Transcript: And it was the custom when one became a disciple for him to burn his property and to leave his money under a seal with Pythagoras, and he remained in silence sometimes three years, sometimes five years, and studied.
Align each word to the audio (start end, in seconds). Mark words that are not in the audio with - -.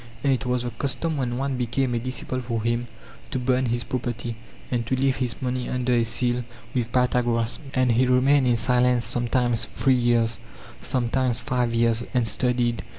And 0.23 0.33
it 0.33 0.47
was 0.47 0.63
the 0.63 0.71
custom 0.71 1.17
when 1.17 1.37
one 1.37 1.57
became 1.57 1.93
a 1.93 1.99
disciple 1.99 2.41
for 2.41 2.63
him 2.63 2.87
to 3.29 3.37
burn 3.37 3.67
his 3.67 3.83
property 3.83 4.35
and 4.71 4.83
to 4.87 4.95
leave 4.95 5.17
his 5.17 5.39
money 5.43 5.69
under 5.69 5.93
a 5.93 6.03
seal 6.03 6.43
with 6.73 6.91
Pythagoras, 6.91 7.59
and 7.75 7.91
he 7.91 8.07
remained 8.07 8.47
in 8.47 8.55
silence 8.55 9.05
sometimes 9.05 9.65
three 9.75 9.93
years, 9.93 10.39
sometimes 10.81 11.39
five 11.39 11.71
years, 11.75 12.01
and 12.15 12.27
studied. 12.27 12.81